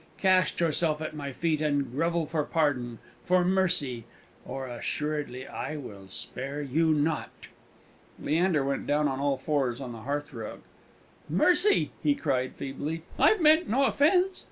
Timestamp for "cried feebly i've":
12.15-13.41